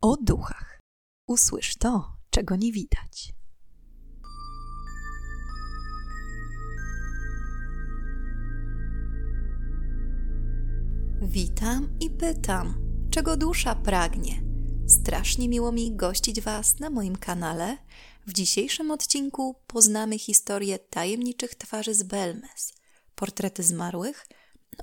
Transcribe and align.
o 0.00 0.16
duchach. 0.16 0.80
Usłysz 1.26 1.76
to, 1.76 2.16
czego 2.30 2.56
nie 2.56 2.72
widać. 2.72 3.34
Witam 11.22 11.98
i 12.00 12.10
pytam, 12.10 12.74
czego 13.10 13.36
dusza 13.36 13.74
pragnie. 13.74 14.42
Strasznie 14.86 15.48
miło 15.48 15.72
mi 15.72 15.96
gościć 15.96 16.40
Was 16.40 16.78
na 16.78 16.90
moim 16.90 17.16
kanale. 17.16 17.78
W 18.26 18.32
dzisiejszym 18.32 18.90
odcinku 18.90 19.54
poznamy 19.66 20.18
historię 20.18 20.78
tajemniczych 20.78 21.54
twarzy 21.54 21.94
z 21.94 22.02
Belmes, 22.02 22.72
portrety 23.14 23.62
zmarłych, 23.62 24.26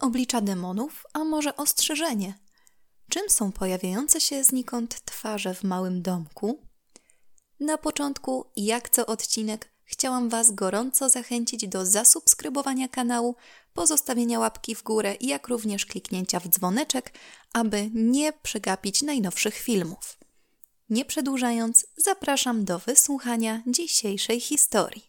oblicza 0.02 0.41
demonów, 0.41 1.05
a 1.13 1.23
może 1.23 1.55
ostrzeżenie– 1.55 2.34
Czym 3.16 3.29
są 3.29 3.52
pojawiające 3.52 4.21
się 4.21 4.43
znikąd 4.43 5.02
twarze 5.05 5.54
w 5.54 5.64
małym 5.64 6.02
domku? 6.02 6.59
Na 7.60 7.78
początku, 7.78 8.46
jak 8.55 8.89
co 8.89 9.05
odcinek, 9.05 9.71
chciałam 9.86 10.29
Was 10.29 10.51
gorąco 10.51 11.10
zachęcić 11.10 11.68
do 11.68 11.86
zasubskrybowania 11.86 12.88
kanału, 12.88 13.36
pozostawienia 13.74 14.39
łapki 14.39 14.75
w 14.75 14.83
górę, 14.83 15.15
jak 15.21 15.47
również 15.47 15.86
kliknięcia 15.86 16.39
w 16.39 16.47
dzwoneczek, 16.47 17.14
aby 17.54 17.89
nie 17.93 18.33
przegapić 18.33 19.01
najnowszych 19.01 19.55
filmów. 19.55 20.18
Nie 20.89 21.05
przedłużając, 21.05 21.86
zapraszam 21.97 22.66
do 22.66 22.79
wysłuchania 22.79 23.63
dzisiejszej 23.68 24.39
historii. 24.39 25.04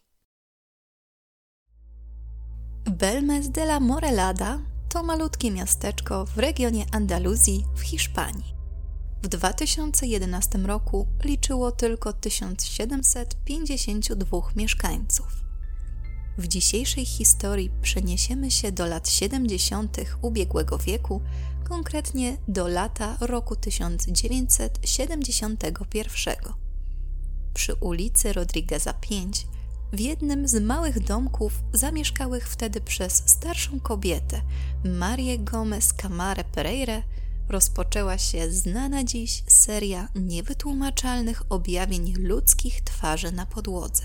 Belmes 2.85 3.49
de 3.49 3.63
la 3.63 3.79
Morelada 3.79 4.76
to 4.89 5.03
malutkie 5.03 5.51
miasteczko 5.51 6.25
w 6.25 6.37
regionie 6.37 6.85
Andaluzji 6.91 7.65
w 7.75 7.81
Hiszpanii. 7.81 8.55
W 9.23 9.27
2011 9.27 10.57
roku 10.57 11.07
liczyło 11.23 11.71
tylko 11.71 12.13
1752 12.13 14.37
mieszkańców. 14.55 15.27
W 16.37 16.47
dzisiejszej 16.47 17.05
historii 17.05 17.71
przeniesiemy 17.81 18.51
się 18.51 18.71
do 18.71 18.85
lat 18.85 19.09
70. 19.09 19.97
ubiegłego 20.21 20.77
wieku, 20.77 21.21
konkretnie 21.69 22.37
do 22.47 22.67
lata 22.67 23.17
roku 23.19 23.55
1971. 23.55 26.35
Przy 27.53 27.75
ulicy 27.75 28.33
Rodrigueza 28.33 28.93
5 28.93 29.47
w 29.93 29.99
jednym 29.99 30.47
z 30.47 30.61
małych 30.61 30.99
domków 30.99 31.63
zamieszkałych 31.73 32.49
wtedy 32.49 32.81
przez 32.81 33.23
starszą 33.25 33.79
kobietę, 33.79 34.41
Marię 34.85 35.39
Gomez 35.39 35.93
Camare 35.93 36.43
Pereire, 36.43 37.03
rozpoczęła 37.49 38.17
się 38.17 38.51
znana 38.51 39.03
dziś 39.03 39.43
seria 39.47 40.07
niewytłumaczalnych 40.15 41.43
objawień 41.49 42.13
ludzkich 42.17 42.81
twarzy 42.81 43.31
na 43.31 43.45
podłodze. 43.45 44.03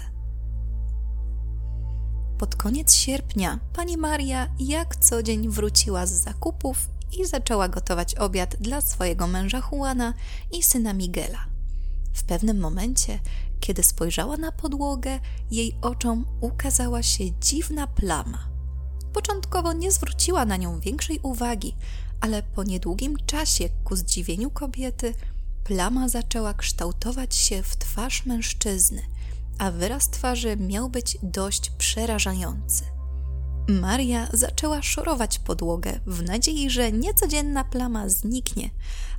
Pod 2.39 2.57
koniec 2.57 2.95
sierpnia 2.95 3.59
pani 3.73 3.97
Maria 3.97 4.49
jak 4.59 4.97
co 4.97 5.23
dzień 5.23 5.49
wróciła 5.49 6.07
z 6.07 6.13
zakupów 6.13 6.89
i 7.19 7.27
zaczęła 7.27 7.69
gotować 7.69 8.15
obiad 8.15 8.57
dla 8.61 8.81
swojego 8.81 9.27
męża 9.27 9.63
Juana 9.73 10.15
i 10.53 10.63
syna 10.63 10.93
Miguela. 10.93 11.47
W 12.13 12.25
pewnym 12.25 12.59
momencie 12.61 13.19
kiedy 13.63 13.83
spojrzała 13.83 14.37
na 14.37 14.53
podłogę, 14.53 15.21
jej 15.51 15.77
oczom 15.83 16.27
ukazała 16.41 17.03
się 17.03 17.25
dziwna 17.41 17.87
plama. 17.87 18.49
Początkowo 19.13 19.73
nie 19.73 19.93
zwróciła 19.93 20.45
na 20.45 20.57
nią 20.57 20.81
większej 20.81 21.21
uwagi, 21.23 21.77
ale 22.21 22.43
po 22.43 22.65
niedługim 22.65 23.17
czasie, 23.27 23.69
ku 23.85 23.97
zdziwieniu 23.97 24.51
kobiety, 24.51 25.15
plama 25.65 26.09
zaczęła 26.09 26.55
kształtować 26.55 27.35
się 27.35 27.63
w 27.63 27.77
twarz 27.77 28.27
mężczyzny, 28.27 29.03
a 29.59 29.71
wyraz 29.71 30.11
twarzy 30.11 30.57
miał 30.57 30.89
być 30.89 31.19
dość 31.23 31.71
przerażający. 31.71 32.85
Maria 33.69 34.29
zaczęła 34.33 34.83
szorować 34.83 35.39
podłogę 35.39 36.01
w 36.07 36.23
nadziei, 36.23 36.71
że 36.71 36.93
niecodzienna 36.93 37.65
plama 37.65 38.09
zniknie, 38.09 38.71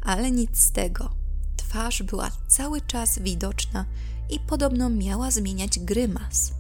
ale 0.02 0.32
nic 0.32 0.58
z 0.58 0.72
tego. 0.72 1.10
Twarz 1.58 2.04
była 2.04 2.32
cały 2.48 2.82
czas 2.82 3.20
widoczna 3.20 3.86
i 4.30 4.40
podobno 4.40 4.90
miała 4.90 5.32
zmieniać 5.32 5.80
grymas. 5.80 6.52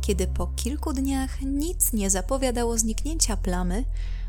Kiedy 0.00 0.26
po 0.26 0.46
kilku 0.46 0.92
dniach 0.92 1.42
nic 1.42 1.92
nie 1.92 2.10
zapowiadało 2.10 2.78
zniknięcia 2.78 3.36
plamy, 3.36 3.84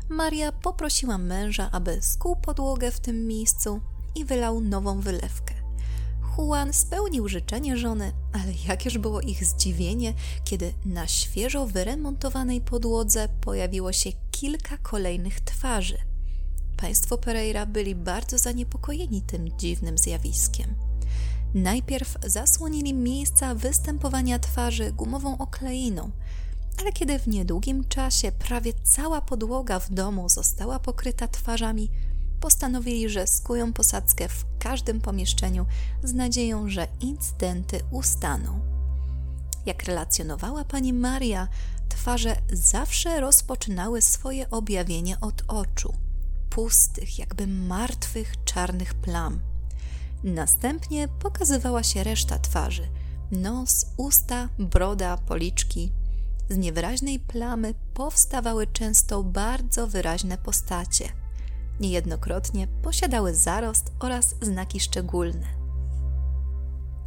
Maria 0.08 0.52
poprosiła 0.52 1.18
męża, 1.18 1.70
aby 1.72 1.98
skuł 2.00 2.36
podłogę 2.36 2.90
w 2.90 3.00
tym 3.00 3.26
miejscu 3.26 3.80
i 4.14 4.24
wylał 4.24 4.60
nową 4.60 5.00
wylewkę. 5.00 5.54
Juan 6.38 6.72
spełnił 6.72 7.28
życzenie 7.28 7.76
żony, 7.76 8.12
ale 8.32 8.52
jakież 8.68 8.98
było 8.98 9.20
ich 9.20 9.44
zdziwienie, 9.44 10.14
kiedy 10.44 10.72
na 10.84 11.06
świeżo 11.06 11.66
wyremontowanej 11.66 12.60
podłodze 12.60 13.28
pojawiło 13.40 13.92
się 13.92 14.10
kilka 14.30 14.78
kolejnych 14.78 15.40
twarzy. 15.40 15.98
Państwo 16.76 17.18
Pereira 17.18 17.66
byli 17.66 17.94
bardzo 17.94 18.38
zaniepokojeni 18.38 19.22
tym 19.22 19.58
dziwnym 19.58 19.98
zjawiskiem. 19.98 20.85
Najpierw 21.54 22.18
zasłonili 22.26 22.94
miejsca 22.94 23.54
występowania 23.54 24.38
twarzy 24.38 24.92
gumową 24.92 25.38
okleiną, 25.38 26.10
ale 26.80 26.92
kiedy 26.92 27.18
w 27.18 27.28
niedługim 27.28 27.84
czasie 27.84 28.32
prawie 28.32 28.72
cała 28.82 29.20
podłoga 29.20 29.78
w 29.78 29.90
domu 29.90 30.28
została 30.28 30.78
pokryta 30.78 31.28
twarzami, 31.28 31.90
postanowili, 32.40 33.08
że 33.08 33.26
skują 33.26 33.72
posadzkę 33.72 34.28
w 34.28 34.44
każdym 34.58 35.00
pomieszczeniu 35.00 35.66
z 36.04 36.14
nadzieją, 36.14 36.68
że 36.68 36.88
incydenty 37.00 37.80
ustaną. 37.90 38.60
Jak 39.66 39.82
relacjonowała 39.82 40.64
pani 40.64 40.92
Maria, 40.92 41.48
twarze 41.88 42.36
zawsze 42.52 43.20
rozpoczynały 43.20 44.02
swoje 44.02 44.50
objawienie 44.50 45.20
od 45.20 45.42
oczu, 45.48 45.94
pustych, 46.50 47.18
jakby 47.18 47.46
martwych, 47.46 48.44
czarnych 48.44 48.94
plam. 48.94 49.40
Następnie 50.24 51.08
pokazywała 51.08 51.82
się 51.82 52.04
reszta 52.04 52.38
twarzy: 52.38 52.88
nos, 53.30 53.86
usta, 53.96 54.48
broda, 54.58 55.16
policzki. 55.16 55.92
Z 56.48 56.56
niewyraźnej 56.56 57.20
plamy 57.20 57.74
powstawały 57.94 58.66
często 58.66 59.22
bardzo 59.22 59.86
wyraźne 59.86 60.38
postacie. 60.38 61.08
Niejednokrotnie 61.80 62.66
posiadały 62.66 63.34
zarost 63.34 63.92
oraz 63.98 64.34
znaki 64.42 64.80
szczególne. 64.80 65.46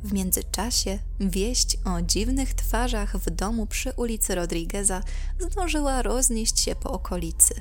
W 0.04 0.14
międzyczasie 0.14 1.00
wieść 1.20 1.78
o 1.86 2.02
dziwnych 2.02 2.54
twarzach 2.54 3.18
w 3.18 3.30
domu 3.30 3.66
przy 3.66 3.92
ulicy 3.92 4.36
Rodrigueza 4.36 5.04
zdążyła 5.40 6.02
roznieść 6.02 6.60
się 6.60 6.76
po 6.76 6.92
okolicy, 6.92 7.54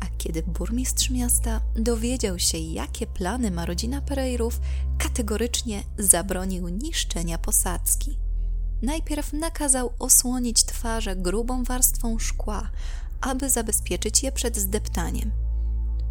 a 0.00 0.06
kiedy 0.18 0.42
burmistrz 0.42 1.10
miasta 1.10 1.60
dowiedział 1.76 2.38
się, 2.38 2.58
jakie 2.58 3.06
plany 3.06 3.50
ma 3.50 3.66
rodzina 3.66 4.00
Pereirów, 4.00 4.60
kategorycznie 4.98 5.82
zabronił 5.98 6.68
niszczenia 6.68 7.38
posadzki. 7.38 8.18
Najpierw 8.82 9.32
nakazał 9.32 9.92
osłonić 9.98 10.64
twarze 10.64 11.16
grubą 11.16 11.64
warstwą 11.64 12.18
szkła, 12.18 12.70
aby 13.20 13.50
zabezpieczyć 13.50 14.22
je 14.22 14.32
przed 14.32 14.56
zdeptaniem. 14.56 15.30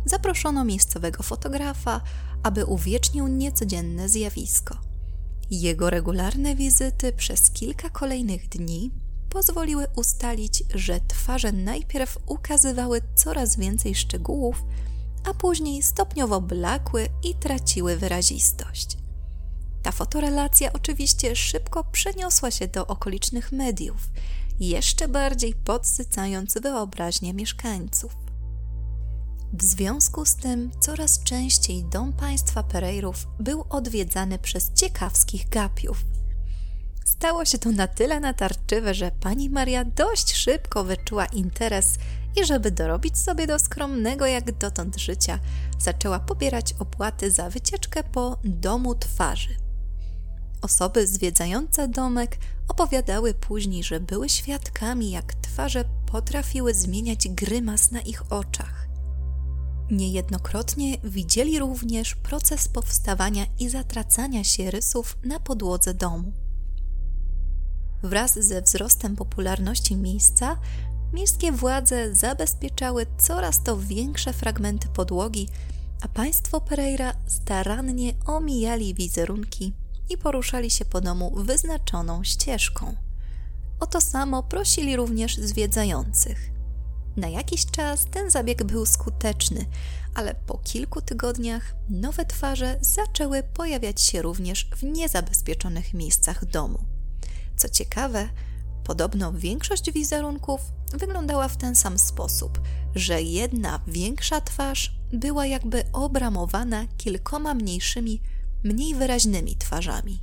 Zaproszono 0.06 0.66
miejscowego 0.66 1.24
fotografa, 1.24 2.02
aby 2.44 2.66
uwiecznił 2.66 3.28
niecodzienne 3.28 4.10
zjawisko. 4.10 4.78
Jego 5.52 5.90
regularne 5.90 6.56
wizyty 6.56 7.14
przez 7.14 7.52
kilka 7.52 7.90
kolejnych 7.90 8.50
dni 8.50 8.92
pozwoliły 9.30 9.88
ustalić, 9.96 10.64
że 10.76 11.00
twarze 11.08 11.52
najpierw 11.52 12.18
ukazywały 12.26 13.02
coraz 13.16 13.58
więcej 13.58 13.96
szczegółów, 13.96 14.64
a 15.30 15.34
później 15.34 15.84
stopniowo 15.84 16.42
blakły 16.42 17.08
i 17.24 17.36
traciły 17.36 17.98
wyrazistość. 17.98 18.98
Ta 19.84 19.92
fotorelacja 19.92 20.74
oczywiście 20.74 21.36
szybko 21.36 21.84
przeniosła 21.84 22.52
się 22.52 22.68
do 22.68 22.88
okolicznych 22.88 23.52
mediów, 23.52 24.10
jeszcze 24.60 25.08
bardziej 25.08 25.56
podsycając 25.56 26.54
wyobraźnię 26.54 27.34
mieszkańców. 27.34 28.16
W 29.54 29.64
związku 29.64 30.26
z 30.26 30.36
tym 30.36 30.72
coraz 30.80 31.24
częściej 31.24 31.84
dom 31.84 32.14
państwa 32.14 32.64
Pereirów 32.64 33.28
był 33.40 33.66
odwiedzany 33.70 34.40
przez 34.40 34.72
ciekawskich 34.74 35.50
gapiów– 35.50 36.06
Stało 37.20 37.46
się 37.46 37.58
to 37.58 37.72
na 37.72 37.88
tyle 37.88 38.20
natarczywe, 38.20 38.94
że 38.94 39.12
pani 39.12 39.50
Maria 39.50 39.86
dość 39.86 40.36
szybko 40.36 40.84
wyczuła 40.84 41.26
interes 41.26 41.98
i 42.42 42.46
żeby 42.46 42.72
dorobić 42.72 43.18
sobie 43.18 43.48
do 43.48 43.60
skromnego 43.60 44.26
jak 44.26 44.58
dotąd 44.58 44.98
życia, 44.98 45.40
zaczęła 45.80 46.20
pobierać 46.20 46.76
opłaty 46.80 47.32
za 47.32 47.50
wycieczkę 47.50 48.04
po 48.04 48.38
domu 48.44 48.96
twarzy. 48.96 49.56
Osoby 50.62 51.08
zwiedzające 51.08 51.88
domek 51.88 52.38
opowiadały 52.68 53.34
później, 53.34 53.84
że 53.84 54.00
były 54.00 54.30
świadkami, 54.30 55.12
jak 55.12 55.34
twarze 55.34 55.86
potrafiły 56.12 56.74
zmieniać 56.74 57.28
grymas 57.28 57.92
na 57.92 58.02
ich 58.02 58.32
oczach. 58.32 58.88
Niejednokrotnie 59.92 60.98
widzieli 61.04 61.60
również 61.60 62.16
proces 62.16 62.68
powstawania 62.68 63.46
i 63.60 63.70
zatracania 63.70 64.44
się 64.44 64.72
rysów 64.72 65.18
na 65.24 65.40
podłodze 65.40 65.94
domu. 65.94 66.49
Wraz 68.04 68.40
ze 68.40 68.62
wzrostem 68.62 69.16
popularności 69.16 69.96
miejsca, 69.96 70.60
miejskie 71.14 71.52
władze 71.52 72.16
zabezpieczały 72.16 73.06
coraz 73.18 73.64
to 73.64 73.78
większe 73.78 74.34
fragmenty 74.34 74.88
podłogi, 74.88 75.50
a 76.02 76.08
państwo 76.08 76.62
Pereira 76.62 77.14
starannie 77.28 78.14
omijali 78.26 78.94
wizerunki 78.94 79.74
i 80.10 80.18
poruszali 80.18 80.70
się 80.70 80.86
po 80.86 81.02
domu 81.02 81.32
wyznaczoną 81.36 82.24
ścieżką. 82.24 82.96
O 83.80 83.88
to 83.88 84.02
samo 84.02 84.44
prosili 84.44 84.96
również 84.96 85.38
zwiedzających. 85.38 86.52
Na 87.18 87.28
jakiś 87.28 87.66
czas 87.66 88.06
ten 88.12 88.30
zabieg 88.30 88.64
był 88.64 88.86
skuteczny, 88.86 89.66
ale 90.16 90.36
po 90.36 90.58
kilku 90.58 91.02
tygodniach 91.02 91.76
nowe 91.90 92.26
twarze 92.26 92.78
zaczęły 92.82 93.44
pojawiać 93.44 94.02
się 94.02 94.22
również 94.22 94.70
w 94.76 94.84
niezabezpieczonych 94.84 95.94
miejscach 95.94 96.46
domu. 96.46 96.99
Co 97.60 97.70
ciekawe, 97.70 98.30
podobno 98.84 99.34
większość 99.34 99.92
wizerunków 99.92 100.62
wyglądała 100.94 101.48
w 101.48 101.58
ten 101.58 101.76
sam 101.76 102.00
sposób, 102.00 102.62
że 102.96 103.22
jedna 103.22 103.80
większa 103.88 104.42
twarz 104.42 104.96
była 105.14 105.46
jakby 105.46 105.84
obramowana 105.94 106.86
kilkoma 106.98 107.54
mniejszymi, 107.54 108.22
mniej 108.64 108.96
wyraźnymi 108.96 109.56
twarzami. 109.56 110.20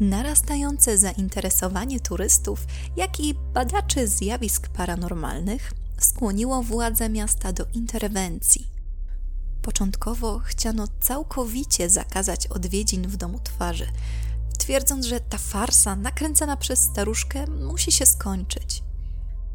Narastające 0.00 0.98
zainteresowanie 0.98 2.00
turystów, 2.00 2.66
jak 2.96 3.20
i 3.20 3.34
badaczy 3.34 4.08
zjawisk 4.08 4.68
paranormalnych 4.68 5.72
skłoniło 5.98 6.62
władze 6.62 7.08
miasta 7.08 7.52
do 7.52 7.66
interwencji. 7.74 8.70
Początkowo 9.62 10.38
chciano 10.38 10.84
całkowicie 11.00 11.90
zakazać 11.90 12.46
odwiedzin 12.46 13.08
w 13.08 13.16
domu 13.16 13.40
twarzy, 13.44 13.86
twierdząc, 14.62 15.06
że 15.06 15.20
ta 15.20 15.38
farsa 15.38 15.96
nakręcana 15.96 16.56
przez 16.56 16.78
staruszkę 16.78 17.46
musi 17.46 17.92
się 17.92 18.06
skończyć. 18.06 18.82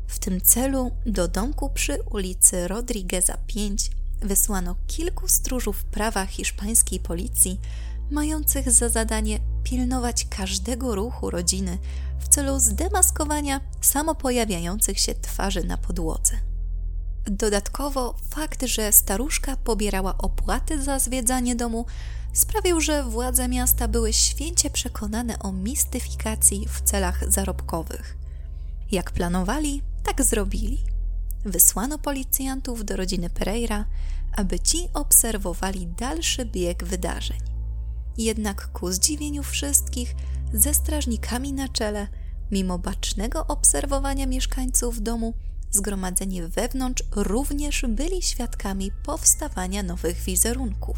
W 0.07 0.19
tym 0.19 0.42
celu 0.42 0.92
do 1.06 1.27
domku 1.27 1.69
przy 1.69 2.04
ulicy 2.12 2.68
Rodrigueza 2.68 3.38
5 3.48 3.92
wysłano 4.21 4.75
kilku 4.88 5.27
stróżów 5.27 5.83
prawa 5.83 6.25
hiszpańskiej 6.25 7.00
policji, 7.00 7.59
mających 8.12 8.71
za 8.71 8.89
zadanie 8.89 9.39
pilnować 9.63 10.25
każdego 10.30 10.95
ruchu 10.95 11.30
rodziny 11.30 11.77
w 12.19 12.27
celu 12.27 12.59
zdemaskowania 12.59 13.62
samopojawiających 13.81 15.00
się 15.00 15.15
twarzy 15.15 15.63
na 15.63 15.77
podłodze. 15.77 16.33
Dodatkowo 17.31 18.15
fakt, 18.29 18.63
że 18.65 18.91
staruszka 18.91 19.57
pobierała 19.57 20.18
opłaty 20.18 20.83
za 20.83 21.00
zwiedzanie 21.00 21.56
domu, 21.56 21.85
sprawił, 22.33 22.81
że 22.81 23.03
władze 23.03 23.47
miasta 23.47 23.88
były 23.88 24.13
święcie 24.13 24.69
przekonane 24.69 25.39
o 25.39 25.51
mistyfikacji 25.51 26.68
w 26.69 26.81
celach 26.81 27.31
zarobkowych. 27.31 28.18
Jak 28.91 29.12
planowali, 29.12 29.81
tak 30.03 30.24
zrobili. 30.24 30.83
Wysłano 31.45 32.00
policjantów 32.00 32.85
do 32.85 32.95
rodziny 32.95 33.30
Pereira, 33.30 33.85
aby 34.35 34.59
ci 34.59 34.89
obserwowali 34.94 35.88
dalszy 35.88 36.45
bieg 36.45 36.83
wydarzeń. 36.83 37.39
Jednak 38.18 38.71
ku 38.71 38.91
zdziwieniu 38.91 39.44
wszystkich, 39.44 40.15
ze 40.53 40.73
strażnikami 40.73 41.53
na 41.53 41.68
czele, 41.68 42.07
mimo 42.51 42.80
bacznego 42.80 43.47
obserwowania 43.47 44.27
mieszkańców 44.27 45.01
domu, 45.01 45.33
zgromadzeni 45.77 46.41
wewnątrz 46.41 47.03
również 47.15 47.85
byli 47.88 48.21
świadkami 48.21 48.91
powstawania 49.06 49.83
nowych 49.83 50.18
wizerunków. 50.18 50.97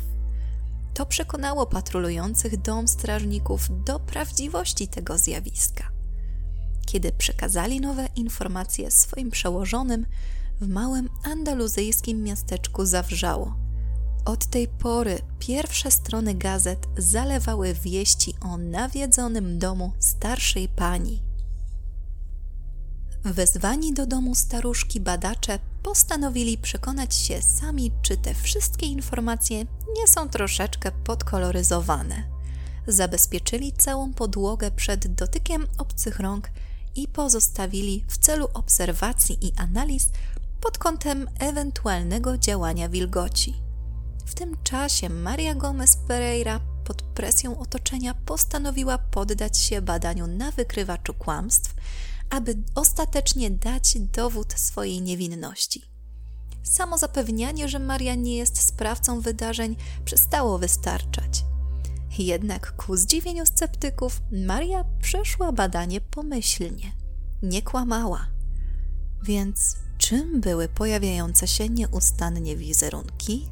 To 0.94 1.06
przekonało 1.06 1.66
patrolujących 1.66 2.62
dom 2.62 2.88
strażników 2.88 3.84
do 3.86 4.00
prawdziwości 4.00 4.88
tego 4.88 5.18
zjawiska. 5.18 5.92
Kiedy 6.86 7.12
przekazali 7.12 7.82
nowe 7.82 8.08
informacje 8.16 8.92
swoim 8.92 9.32
przełożonym, 9.32 10.06
w 10.62 10.68
małym 10.68 11.10
andaluzyjskim 11.24 12.24
miasteczku 12.24 12.86
zawrzało. 12.86 13.56
Od 14.26 14.46
tej 14.46 14.68
pory 14.68 15.20
pierwsze 15.40 15.92
strony 15.92 16.36
gazet 16.36 16.88
zalewały 16.98 17.74
wieści 17.74 18.34
o 18.42 18.58
nawiedzonym 18.58 19.60
domu 19.60 19.94
starszej 20.00 20.68
pani. 20.68 21.29
Wezwani 23.26 23.94
do 23.94 24.06
domu 24.06 24.36
staruszki 24.36 25.00
badacze 25.00 25.60
postanowili 25.84 26.58
przekonać 26.58 27.16
się 27.16 27.42
sami, 27.42 27.92
czy 28.02 28.18
te 28.18 28.34
wszystkie 28.34 28.86
informacje 28.86 29.66
nie 29.98 30.08
są 30.08 30.30
troszeczkę 30.30 30.92
podkoloryzowane. 30.92 32.24
Zabezpieczyli 32.88 33.72
całą 33.72 34.14
podłogę 34.14 34.72
przed 34.72 35.08
dotykiem 35.08 35.68
obcych 35.78 36.20
rąk 36.20 36.50
i 36.96 37.08
pozostawili 37.08 38.06
w 38.08 38.18
celu 38.18 38.48
obserwacji 38.54 39.48
i 39.48 39.54
analiz 39.58 40.10
pod 40.62 40.78
kątem 40.78 41.28
ewentualnego 41.40 42.38
działania 42.38 42.90
wilgoci. 42.90 43.54
W 44.26 44.36
tym 44.36 44.58
czasie 44.64 45.10
Maria 45.10 45.56
Gomez 45.56 45.98
Pereira 46.08 46.60
pod 46.84 47.02
presją 47.02 47.60
otoczenia 47.60 48.14
postanowiła 48.14 48.98
poddać 48.98 49.58
się 49.58 49.82
badaniu 49.82 50.28
na 50.28 50.52
wykrywaczu 50.52 51.14
kłamstw, 51.14 51.76
aby 52.30 52.58
ostatecznie 52.76 53.52
dać 53.52 53.98
dowód 54.00 54.54
swojej 54.54 55.02
niewinności. 55.02 55.82
Samo 56.64 56.98
zapewnianie, 56.98 57.70
że 57.70 57.80
Maria 57.80 58.16
nie 58.16 58.38
jest 58.38 58.62
sprawcą 58.62 59.22
wydarzeń, 59.22 59.76
przestało 60.06 60.60
wystarczać. 60.60 61.44
Jednak 62.18 62.76
ku 62.76 62.98
zdziwieniu 62.98 63.46
sceptyków, 63.46 64.22
Maria 64.32 64.86
przeszła 65.02 65.52
badanie 65.52 66.02
pomyślnie. 66.02 66.92
Nie 67.44 67.62
kłamała. 67.62 68.28
Więc 69.24 69.76
czym 69.98 70.42
były 70.42 70.68
pojawiające 70.68 71.48
się 71.48 71.70
nieustannie 71.70 72.56
wizerunki? 72.56 73.50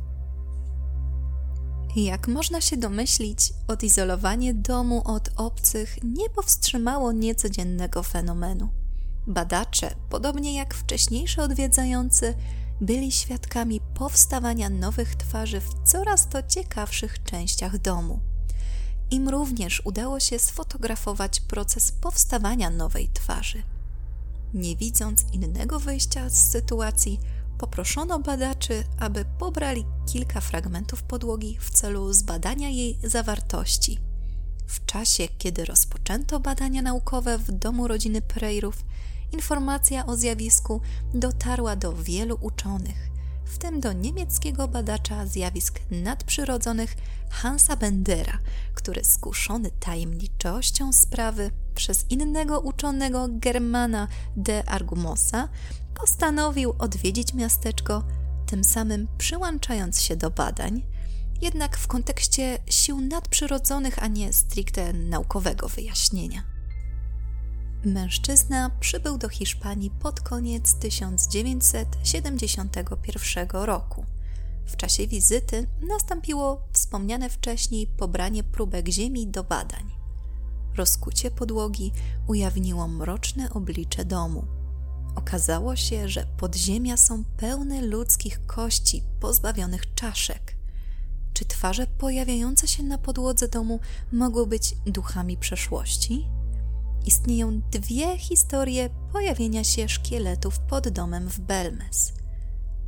Jak 2.04 2.28
można 2.28 2.62
się 2.62 2.78
domyślić, 2.78 3.54
odizolowanie 3.68 4.54
domu 4.54 5.02
od 5.06 5.30
obcych 5.36 6.04
nie 6.04 6.30
powstrzymało 6.30 7.12
niecodziennego 7.12 8.04
fenomenu. 8.04 8.70
Badacze, 9.28 9.96
podobnie 10.10 10.56
jak 10.56 10.74
wcześniejsze 10.74 11.44
odwiedzający, 11.44 12.34
byli 12.82 13.12
świadkami 13.12 13.82
powstawania 13.96 14.70
nowych 14.70 15.16
twarzy 15.16 15.60
w 15.60 15.70
coraz 15.84 16.30
to 16.30 16.44
ciekawszych 16.44 17.24
częściach 17.24 17.78
domu. 17.78 18.20
Im 19.12 19.30
również 19.30 19.82
udało 19.86 20.20
się 20.20 20.40
sfotografować 20.40 21.40
proces 21.40 21.92
powstawania 21.92 22.70
nowej 22.70 23.10
twarzy. 23.14 23.64
Nie 24.54 24.76
widząc 24.76 25.26
innego 25.34 25.80
wyjścia 25.80 26.30
z 26.30 26.52
sytuacji, 26.52 27.20
poproszono 27.58 28.20
badaczy, 28.20 28.84
aby 29.00 29.26
pobrali 29.40 29.86
kilka 30.06 30.42
fragmentów 30.42 31.04
podłogi 31.04 31.58
w 31.60 31.70
celu 31.70 32.14
zbadania 32.14 32.70
jej 32.70 33.00
zawartości. 33.04 34.00
W 34.68 34.86
czasie, 34.86 35.28
kiedy 35.38 35.66
rozpoczęto 35.66 36.40
badania 36.40 36.82
naukowe 36.82 37.38
w 37.38 37.52
domu 37.52 37.88
rodziny 37.88 38.22
Pereirów, 38.22 38.86
informacja 39.32 40.06
o 40.06 40.16
zjawisku 40.16 40.82
dotarła 41.14 41.76
do 41.76 41.94
wielu 41.94 42.38
uczonych, 42.42 43.10
w 43.46 43.58
tym 43.58 43.80
do 43.80 43.94
niemieckiego 43.94 44.68
badacza 44.68 45.26
zjawisk 45.26 45.80
nadprzyrodzonych 45.92 46.96
Hansa 47.30 47.76
Bendera, 47.76 48.40
który 48.74 49.04
skuszony 49.04 49.72
tajemniczością 49.80 50.94
sprawy 50.94 51.52
przez 51.76 52.06
innego 52.10 52.60
uczonego 52.60 53.28
Germana 53.32 54.08
de 54.36 54.70
Argumosa 54.70 55.50
postanowił 56.00 56.74
odwiedzić 56.80 57.34
miasteczko, 57.34 58.04
tym 58.46 58.64
samym 58.64 59.08
przyłączając 59.18 60.02
się 60.02 60.16
do 60.16 60.30
badań, 60.30 60.84
jednak 61.42 61.78
w 61.78 61.88
kontekście 61.88 62.58
sił 62.70 63.02
nadprzyrodzonych, 63.02 64.04
a 64.04 64.08
nie 64.08 64.34
stricte 64.34 64.94
naukowego 64.94 65.68
wyjaśnienia. 65.68 66.44
Mężczyzna 67.86 68.72
przybył 68.80 69.18
do 69.18 69.30
Hiszpanii 69.30 69.90
pod 69.90 70.22
koniec 70.22 70.74
1971 70.74 73.48
roku. 73.52 74.06
W 74.66 74.78
czasie 74.78 75.08
wizyty 75.08 75.68
nastąpiło 75.90 76.68
wspomniane 76.74 77.30
wcześniej 77.30 77.88
pobranie 77.88 78.44
próbek 78.44 78.88
ziemi 78.88 79.28
do 79.28 79.44
badań. 79.44 79.92
Rozkucie 80.76 81.32
podłogi 81.32 81.92
ujawniło 82.28 82.88
mroczne 82.88 83.50
oblicze 83.50 84.06
domu. 84.06 84.57
Okazało 85.18 85.76
się, 85.76 86.10
że 86.10 86.26
podziemia 86.38 86.98
są 86.98 87.24
pełne 87.38 87.82
ludzkich 87.82 88.46
kości 88.46 89.04
pozbawionych 89.20 89.94
czaszek. 89.96 90.56
Czy 91.34 91.46
twarze 91.46 91.88
pojawiające 91.88 92.68
się 92.68 92.84
na 92.84 92.98
podłodze 92.98 93.48
domu 93.48 93.80
mogły 94.12 94.48
być 94.48 94.76
duchami 94.86 95.38
przeszłości? 95.38 96.28
Istnieją 97.06 97.62
dwie 97.72 98.18
historie 98.18 98.90
pojawienia 99.12 99.64
się 99.64 99.90
szkieletów 99.90 100.60
pod 100.60 100.90
domem 100.90 101.30
w 101.30 101.40
Belmes. 101.40 102.14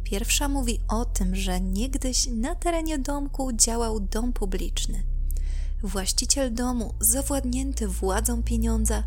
Pierwsza 0.04 0.48
mówi 0.48 0.80
o 0.88 1.06
tym, 1.06 1.36
że 1.36 1.62
niegdyś 1.62 2.28
na 2.28 2.56
terenie 2.56 3.00
domku 3.00 3.54
działał 3.54 4.00
dom 4.00 4.34
publiczny. 4.34 5.04
Właściciel 5.84 6.54
domu, 6.54 6.94
zawładnięty 7.00 7.88
władzą 7.88 8.44
pieniądza, 8.44 9.04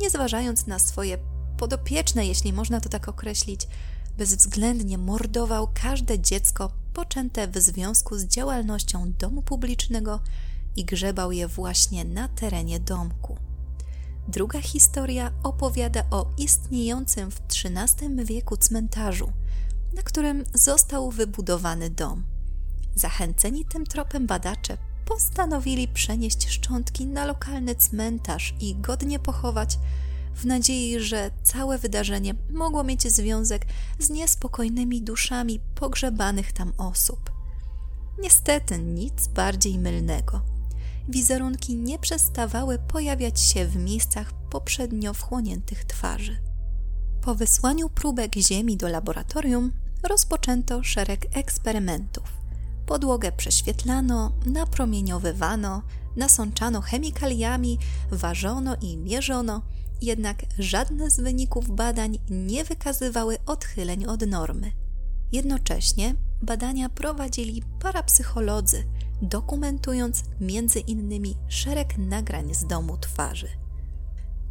nie 0.00 0.10
zważając 0.10 0.66
na 0.66 0.78
swoje 0.78 1.18
podopieczne, 1.58 2.26
jeśli 2.26 2.52
można 2.52 2.80
to 2.80 2.88
tak 2.88 3.08
określić, 3.08 3.68
bezwzględnie 4.18 4.98
mordował 4.98 5.68
każde 5.74 6.18
dziecko 6.18 6.72
poczęte 6.94 7.48
w 7.48 7.56
związku 7.58 8.18
z 8.18 8.24
działalnością 8.24 9.12
domu 9.18 9.42
publicznego 9.42 10.20
i 10.76 10.84
grzebał 10.84 11.32
je 11.32 11.48
właśnie 11.48 12.04
na 12.04 12.28
terenie 12.28 12.80
domku. 12.80 13.36
Druga 14.28 14.60
historia 14.60 15.32
opowiada 15.42 16.02
o 16.10 16.26
istniejącym 16.38 17.30
w 17.30 17.40
XIII 17.40 18.24
wieku 18.24 18.56
cmentarzu, 18.56 19.32
na 19.94 20.02
którym 20.02 20.44
został 20.54 21.10
wybudowany 21.10 21.90
dom. 21.90 22.24
Zachęceni 22.94 23.64
tym 23.64 23.86
tropem 23.86 24.26
badacze 24.26 24.76
postanowili 25.04 25.88
przenieść 25.88 26.48
szczątki 26.48 27.06
na 27.06 27.24
lokalny 27.24 27.74
cmentarz 27.74 28.54
i 28.60 28.74
godnie 28.74 29.18
pochować, 29.18 29.78
w 30.38 30.46
nadziei, 30.46 31.00
że 31.00 31.30
całe 31.42 31.78
wydarzenie 31.78 32.34
mogło 32.50 32.84
mieć 32.84 33.12
związek 33.12 33.66
z 33.98 34.10
niespokojnymi 34.10 35.02
duszami 35.02 35.60
pogrzebanych 35.74 36.52
tam 36.52 36.72
osób. 36.78 37.32
Niestety 38.18 38.78
nic 38.78 39.26
bardziej 39.26 39.78
mylnego. 39.78 40.40
Wizerunki 41.08 41.76
nie 41.76 41.98
przestawały 41.98 42.78
pojawiać 42.78 43.40
się 43.40 43.66
w 43.66 43.76
miejscach 43.76 44.32
poprzednio 44.50 45.14
wchłoniętych 45.14 45.84
twarzy. 45.84 46.38
Po 47.20 47.34
wysłaniu 47.34 47.90
próbek 47.90 48.34
ziemi 48.34 48.76
do 48.76 48.88
laboratorium 48.88 49.72
rozpoczęto 50.02 50.84
szereg 50.84 51.36
eksperymentów. 51.36 52.24
Podłogę 52.86 53.32
prześwietlano, 53.32 54.32
napromieniowywano, 54.46 55.82
nasączano 56.16 56.80
chemikaliami, 56.80 57.78
ważono 58.10 58.76
i 58.80 58.96
mierzono, 58.96 59.62
jednak 60.02 60.42
żadne 60.58 61.10
z 61.10 61.20
wyników 61.20 61.76
badań 61.76 62.18
nie 62.30 62.64
wykazywały 62.64 63.38
odchyleń 63.46 64.06
od 64.06 64.26
normy. 64.26 64.72
Jednocześnie 65.32 66.14
badania 66.42 66.88
prowadzili 66.88 67.62
parapsycholodzy, 67.80 68.84
dokumentując 69.22 70.22
między 70.40 70.80
innymi 70.80 71.36
szereg 71.48 71.98
nagrań 71.98 72.54
z 72.54 72.66
domu 72.66 72.98
twarzy. 72.98 73.48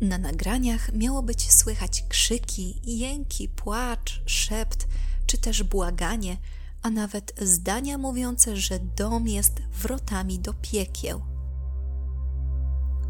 Na 0.02 0.18
nagraniach 0.18 0.94
miało 0.94 1.24
być 1.24 1.52
słychać 1.52 2.04
krzyki, 2.10 2.82
jęki, 2.84 3.50
płacz, 3.50 4.22
szept 4.26 4.88
czy 5.26 5.38
też 5.38 5.64
błaganie, 5.64 6.38
a 6.82 6.90
nawet 6.90 7.34
zdania 7.42 7.98
mówiące, 7.98 8.58
że 8.58 8.80
dom 8.80 9.28
jest 9.28 9.62
wrotami 9.82 10.40
do 10.40 10.54
piekieł. 10.54 11.37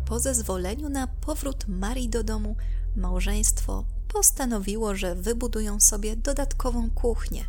Po 0.07 0.19
zezwoleniu 0.19 0.89
na 0.89 1.07
powrót 1.07 1.67
Marii 1.67 2.09
do 2.09 2.23
domu, 2.23 2.55
małżeństwo 2.95 3.85
postanowiło, 4.07 4.95
że 4.95 5.15
wybudują 5.15 5.79
sobie 5.79 6.15
dodatkową 6.15 6.91
kuchnię, 6.91 7.45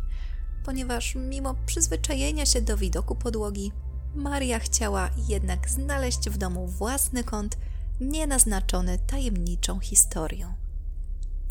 ponieważ 0.65 1.15
mimo 1.15 1.55
przyzwyczajenia 1.65 2.45
się 2.45 2.61
do 2.61 2.77
widoku 2.77 3.15
podłogi, 3.15 3.71
Maria 4.15 4.59
chciała 4.59 5.09
jednak 5.27 5.69
znaleźć 5.69 6.29
w 6.29 6.37
domu 6.37 6.67
własny 6.67 7.23
kąt, 7.23 7.57
nienaznaczony 8.01 8.99
tajemniczą 9.07 9.79
historią. 9.79 10.53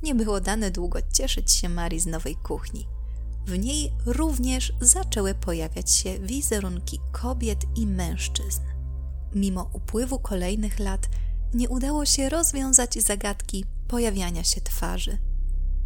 Nie 0.02 0.14
było 0.14 0.40
dane 0.40 0.70
długo 0.70 0.98
cieszyć 1.12 1.52
się 1.52 1.68
Marii 1.68 2.00
z 2.00 2.06
nowej 2.06 2.36
kuchni. 2.36 2.86
W 3.46 3.58
niej 3.58 3.92
również 4.06 4.72
zaczęły 4.80 5.34
pojawiać 5.34 5.90
się 5.90 6.18
wizerunki 6.18 7.00
kobiet 7.12 7.64
i 7.76 7.86
mężczyzn. 7.86 8.67
Mimo 9.34 9.70
upływu 9.72 10.18
kolejnych 10.18 10.78
lat 10.78 11.08
nie 11.54 11.68
udało 11.68 12.06
się 12.06 12.28
rozwiązać 12.28 12.94
zagadki 12.94 13.64
pojawiania 13.88 14.44
się 14.44 14.60
twarzy. 14.60 15.18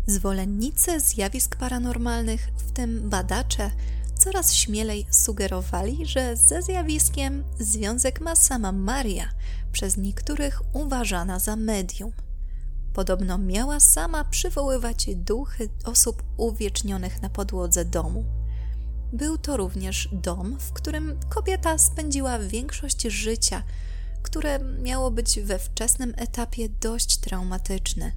Zwolennicy 0.07 1.01
zjawisk 1.01 1.57
paranormalnych, 1.57 2.49
w 2.57 2.73
tym 2.73 3.11
badacze, 3.11 3.71
coraz 4.19 4.55
śmielej 4.55 5.07
sugerowali, 5.11 6.07
że 6.07 6.37
ze 6.37 6.63
zjawiskiem 6.63 7.45
związek 7.61 8.21
ma 8.21 8.37
sama 8.37 8.73
Maria, 8.73 9.29
przez 9.73 9.97
niektórych 9.97 10.63
uważana 10.73 11.39
za 11.39 11.57
medium. 11.57 12.13
Podobno 12.95 13.39
miała 13.39 13.81
sama 13.81 14.25
przywoływać 14.25 15.07
duchy 15.17 15.69
osób 15.85 16.23
uwiecznionych 16.37 17.23
na 17.23 17.29
podłodze 17.31 17.85
domu. 17.85 18.42
Był 19.13 19.39
to 19.39 19.57
również 19.57 20.09
dom, 20.13 20.59
w 20.61 20.73
którym 20.73 21.21
kobieta 21.29 21.79
spędziła 21.79 22.39
większość 22.39 23.03
życia, 23.03 23.63
które 24.23 24.59
miało 24.59 25.11
być 25.11 25.41
we 25.41 25.59
wczesnym 25.59 26.15
etapie 26.17 26.69
dość 26.69 27.17
traumatyczne. 27.17 28.13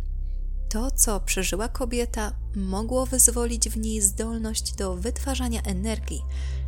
To, 0.69 0.91
co 0.91 1.19
przeżyła 1.19 1.67
kobieta, 1.67 2.31
mogło 2.55 3.05
wyzwolić 3.05 3.69
w 3.69 3.77
niej 3.77 4.01
zdolność 4.01 4.73
do 4.73 4.95
wytwarzania 4.95 5.61
energii, 5.61 6.21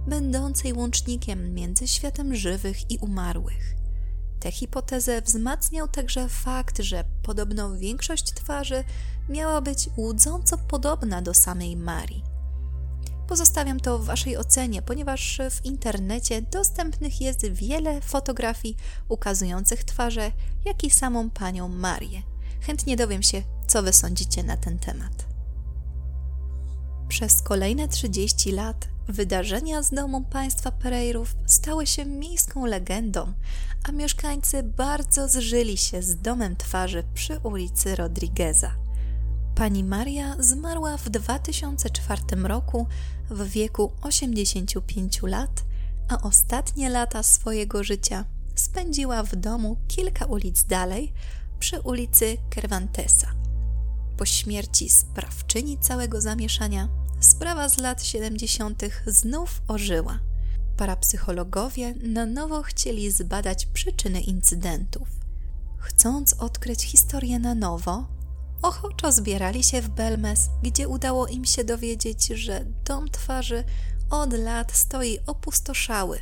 będącej 0.07 0.74
łącznikiem 0.74 1.53
między 1.53 1.88
światem 1.88 2.36
żywych 2.36 2.91
i 2.91 2.98
umarłych. 2.98 3.75
Tę 4.39 4.51
hipotezę 4.51 5.22
wzmacniał 5.22 5.88
także 5.88 6.29
fakt, 6.29 6.77
że 6.79 7.03
podobno 7.24 7.77
większość 7.77 8.34
twarzy 8.34 8.84
miała 9.29 9.62
być 9.62 9.89
łudząco 9.98 10.57
podobna 10.57 11.22
do 11.22 11.34
samej 11.34 11.77
Marii. 11.77 12.24
Pozostawiam 13.27 13.79
to 13.79 14.00
w 14.00 14.05
Waszej 14.05 14.38
ocenie, 14.38 14.81
ponieważ 14.81 15.41
w 15.51 15.65
internecie 15.65 16.41
dostępnych 16.41 17.22
jest 17.22 17.46
wiele 17.46 18.01
fotografii 18.01 18.77
ukazujących 19.10 19.84
twarze, 19.84 20.31
jak 20.65 20.84
i 20.84 20.89
samą 20.89 21.29
panią 21.29 21.67
Marię. 21.67 22.22
Chętnie 22.62 22.96
dowiem 22.96 23.24
się, 23.24 23.43
co 23.67 23.84
Wy 23.84 23.93
sądzicie 23.93 24.43
na 24.43 24.57
ten 24.57 24.79
temat. 24.79 25.25
Przez 27.07 27.41
kolejne 27.41 27.88
30 27.88 28.51
lat 28.51 28.88
wydarzenia 29.07 29.84
z 29.84 29.89
domu 29.89 30.25
państwa 30.31 30.72
Pereirów 30.72 31.36
stały 31.46 31.88
się 31.88 32.05
miejską 32.05 32.65
legendą, 32.65 33.34
a 33.84 33.91
mieszkańcy 33.91 34.63
bardzo 34.63 35.27
zżyli 35.27 35.77
się 35.77 36.01
z 36.01 36.22
domem 36.22 36.55
twarzy 36.55 37.03
przy 37.13 37.39
ulicy 37.39 37.96
Rodrigueza. 37.96 38.87
Pani 39.57 39.83
Maria 39.83 40.35
zmarła 40.39 40.97
w 40.97 41.09
2004 41.09 42.21
roku 42.43 42.87
w 43.29 43.47
wieku 43.49 43.91
85 44.01 45.21
lat, 45.21 45.63
a 46.09 46.21
ostatnie 46.21 46.89
lata 46.89 47.23
swojego 47.23 47.83
życia 47.83 48.25
spędziła 48.55 49.23
w 49.23 49.35
domu 49.35 49.77
kilka 49.87 50.25
ulic 50.25 50.63
dalej, 50.63 51.13
przy 51.59 51.81
ulicy 51.81 52.37
Cervantesa. 52.55 53.27
Po 54.17 54.25
śmierci 54.25 54.89
sprawczyni 54.89 55.77
całego 55.77 56.21
zamieszania, 56.21 56.89
sprawa 57.19 57.69
z 57.69 57.77
lat 57.77 58.03
70. 58.03 58.83
znów 59.07 59.61
ożyła. 59.67 60.19
Parapsychologowie 60.77 61.93
na 62.03 62.25
nowo 62.25 62.63
chcieli 62.63 63.11
zbadać 63.11 63.65
przyczyny 63.65 64.21
incydentów. 64.21 65.07
Chcąc 65.77 66.33
odkryć 66.33 66.83
historię 66.83 67.39
na 67.39 67.55
nowo, 67.55 68.16
ochoczo 68.61 69.11
zbierali 69.11 69.63
się 69.63 69.81
w 69.81 69.89
Belmes, 69.89 70.49
gdzie 70.63 70.87
udało 70.87 71.27
im 71.27 71.45
się 71.45 71.63
dowiedzieć, 71.63 72.27
że 72.27 72.65
dom 72.85 73.09
twarzy 73.09 73.63
od 74.09 74.33
lat 74.33 74.71
stoi 74.71 75.19
opustoszały, 75.27 76.19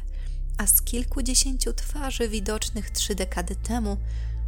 a 0.57 0.67
z 0.67 0.81
kilkudziesięciu 0.81 1.73
twarzy 1.73 2.29
widocznych 2.29 2.89
trzy 2.89 3.15
dekady 3.15 3.55
temu 3.55 3.97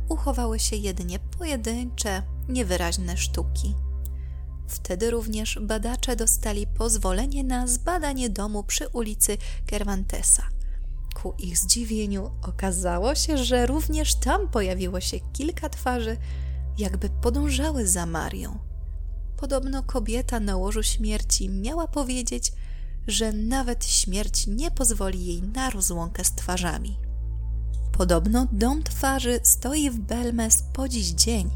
uchowały 0.10 0.60
się 0.60 0.76
jedynie 0.76 1.20
pojedyncze, 1.20 2.24
niewyraźne 2.50 3.18
sztuki. 3.18 3.76
Wtedy 4.68 5.12
również 5.12 5.60
badacze 5.62 6.16
dostali 6.16 6.68
pozwolenie 6.68 7.44
na 7.44 7.68
zbadanie 7.68 8.30
domu 8.30 8.64
przy 8.64 8.88
ulicy 8.88 9.38
Cervantesa. 9.70 10.44
Ku 11.16 11.34
ich 11.38 11.58
zdziwieniu 11.58 12.32
okazało 12.42 13.16
się, 13.16 13.38
że 13.38 13.66
również 13.66 14.16
tam 14.16 14.48
pojawiło 14.48 15.00
się 15.00 15.20
kilka 15.34 15.70
twarzy, 15.70 16.18
jakby 16.78 17.10
podążały 17.10 17.88
za 17.88 18.06
Marią. 18.06 18.60
Podobno 19.38 19.84
kobieta 19.84 20.40
na 20.40 20.58
łożu 20.58 20.84
śmierci 20.84 21.50
miała 21.50 21.88
powiedzieć, 21.88 22.52
że 23.08 23.34
nawet 23.34 23.86
śmierć 23.86 24.48
nie 24.48 24.72
pozwoli 24.72 25.26
jej 25.26 25.44
na 25.44 25.70
rozłąkę 25.70 26.24
z 26.24 26.32
twarzami. 26.32 26.98
Podobno 27.92 28.48
dom 28.52 28.84
twarzy 28.84 29.40
stoi 29.44 29.90
w 29.90 30.00
Belmes 30.00 30.64
po 30.74 30.90
dziś 30.90 31.08
dzień, 31.08 31.50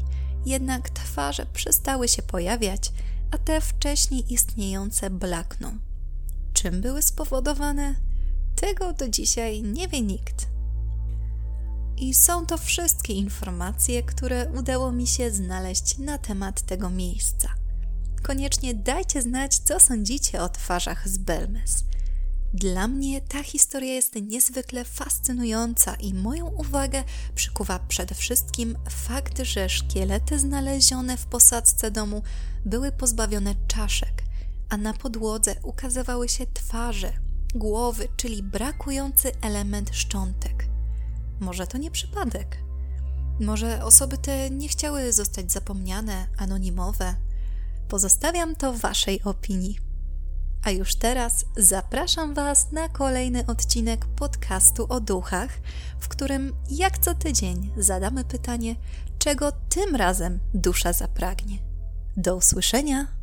jednak 0.46 0.90
twarze 0.90 1.46
przestały 1.46 2.08
się 2.08 2.22
pojawiać, 2.22 2.92
a 3.30 3.38
te 3.38 3.60
wcześniej 3.60 4.32
istniejące 4.32 5.10
blakną. 5.10 5.78
Czym 6.52 6.80
były 6.80 7.02
spowodowane? 7.02 7.94
Tego 8.56 8.92
do 8.92 9.08
dzisiaj 9.08 9.62
nie 9.62 9.88
wie 9.88 10.00
nikt. 10.00 10.51
I 12.02 12.14
są 12.14 12.46
to 12.46 12.58
wszystkie 12.58 13.12
informacje, 13.12 14.02
które 14.02 14.50
udało 14.58 14.92
mi 14.92 15.06
się 15.06 15.30
znaleźć 15.30 15.98
na 15.98 16.18
temat 16.18 16.62
tego 16.62 16.90
miejsca. 16.90 17.48
koniecznie 18.22 18.74
dajcie 18.74 19.22
znać, 19.22 19.58
co 19.58 19.80
sądzicie 19.80 20.42
o 20.42 20.48
twarzach 20.48 21.08
z 21.08 21.18
Belmes. 21.18 21.84
Dla 22.54 22.88
mnie 22.88 23.20
ta 23.20 23.42
historia 23.42 23.94
jest 23.94 24.14
niezwykle 24.14 24.84
fascynująca 24.84 25.94
i 25.94 26.14
moją 26.14 26.46
uwagę 26.46 27.04
przykuwa 27.34 27.78
przede 27.78 28.14
wszystkim 28.14 28.78
fakt, 28.90 29.38
że 29.42 29.68
szkielety 29.68 30.38
znalezione 30.38 31.16
w 31.16 31.26
posadzce 31.26 31.90
domu 31.90 32.22
były 32.64 32.92
pozbawione 32.92 33.54
czaszek, 33.68 34.22
a 34.68 34.76
na 34.76 34.94
podłodze 34.94 35.54
ukazywały 35.62 36.28
się 36.28 36.46
twarze, 36.54 37.12
głowy, 37.54 38.08
czyli 38.16 38.42
brakujący 38.42 39.32
element 39.42 39.90
szczątek. 39.92 40.71
Może 41.42 41.66
to 41.66 41.78
nie 41.78 41.90
przypadek. 41.90 42.58
Może 43.40 43.84
osoby 43.84 44.18
te 44.18 44.50
nie 44.50 44.68
chciały 44.68 45.12
zostać 45.12 45.52
zapomniane, 45.52 46.26
anonimowe. 46.38 47.14
Pozostawiam 47.88 48.56
to 48.56 48.72
Waszej 48.72 49.22
opinii. 49.22 49.78
A 50.64 50.70
już 50.70 50.94
teraz 50.94 51.44
zapraszam 51.56 52.34
Was 52.34 52.72
na 52.72 52.88
kolejny 52.88 53.46
odcinek 53.46 54.06
podcastu 54.06 54.86
o 54.88 55.00
duchach, 55.00 55.50
w 56.00 56.08
którym 56.08 56.52
jak 56.70 56.98
co 56.98 57.14
tydzień 57.14 57.72
zadamy 57.76 58.24
pytanie, 58.24 58.76
czego 59.18 59.52
tym 59.52 59.96
razem 59.96 60.38
dusza 60.54 60.92
zapragnie. 60.92 61.58
Do 62.16 62.36
usłyszenia! 62.36 63.21